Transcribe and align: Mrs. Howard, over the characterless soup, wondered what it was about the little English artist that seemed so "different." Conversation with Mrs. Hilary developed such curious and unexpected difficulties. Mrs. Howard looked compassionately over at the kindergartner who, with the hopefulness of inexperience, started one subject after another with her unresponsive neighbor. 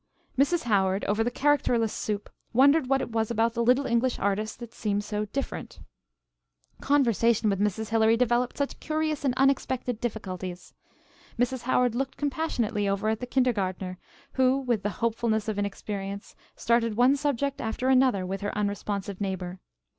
Mrs. 0.35 0.63
Howard, 0.63 1.05
over 1.05 1.23
the 1.23 1.29
characterless 1.29 1.93
soup, 1.93 2.27
wondered 2.53 2.87
what 2.87 3.01
it 3.01 3.11
was 3.11 3.29
about 3.29 3.53
the 3.53 3.63
little 3.63 3.85
English 3.85 4.17
artist 4.17 4.57
that 4.57 4.73
seemed 4.73 5.03
so 5.03 5.25
"different." 5.25 5.79
Conversation 6.81 7.51
with 7.51 7.59
Mrs. 7.59 7.89
Hilary 7.89 8.17
developed 8.17 8.57
such 8.57 8.79
curious 8.79 9.23
and 9.23 9.35
unexpected 9.37 10.01
difficulties. 10.01 10.73
Mrs. 11.37 11.61
Howard 11.61 11.93
looked 11.93 12.17
compassionately 12.17 12.89
over 12.89 13.09
at 13.09 13.19
the 13.19 13.27
kindergartner 13.27 13.99
who, 14.33 14.57
with 14.57 14.81
the 14.81 14.89
hopefulness 15.05 15.47
of 15.47 15.59
inexperience, 15.59 16.35
started 16.55 16.97
one 16.97 17.15
subject 17.15 17.61
after 17.61 17.87
another 17.87 18.25
with 18.25 18.41
her 18.41 18.57
unresponsive 18.57 19.21
neighbor. 19.21 19.59